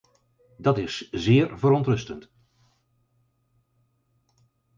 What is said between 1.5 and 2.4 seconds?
verontrustend.